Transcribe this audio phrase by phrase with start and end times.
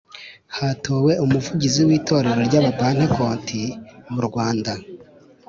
[0.57, 3.63] Hatowe umuvugizi w’itorero ry’abapantekoti
[4.13, 4.71] mu Rwanda